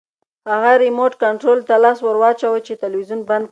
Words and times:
هغې 0.51 0.73
ریموټ 0.85 1.11
کنټرول 1.23 1.59
ته 1.67 1.75
لاس 1.83 1.97
ورواچاوه 2.03 2.59
چې 2.67 2.73
تلویزیون 2.83 3.21
بند 3.29 3.43
کړي. 3.45 3.49